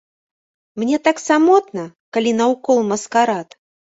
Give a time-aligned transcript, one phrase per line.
[0.83, 1.83] Мне так самотна,
[2.17, 3.49] калі наўкол маскарад.